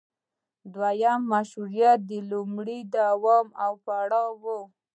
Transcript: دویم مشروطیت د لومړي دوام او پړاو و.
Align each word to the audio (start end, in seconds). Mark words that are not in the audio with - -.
دویم 0.73 1.19
مشروطیت 1.31 1.99
د 2.09 2.11
لومړي 2.31 2.79
دوام 2.95 3.47
او 3.63 3.71
پړاو 3.85 4.27
و. 4.43 4.45